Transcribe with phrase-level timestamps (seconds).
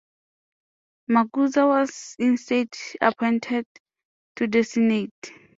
[1.07, 2.69] Makuza was instead
[3.01, 3.67] appointed
[4.35, 5.11] to the Senate.